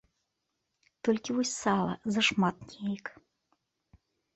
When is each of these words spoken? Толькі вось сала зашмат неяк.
Толькі 1.09 1.29
вось 1.37 1.53
сала 1.63 1.93
зашмат 2.19 2.57
неяк. 2.67 3.05